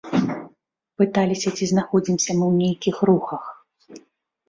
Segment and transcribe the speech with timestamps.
[1.01, 3.43] Пыталіся, ці знаходзімся мы ў нейкіх рухах.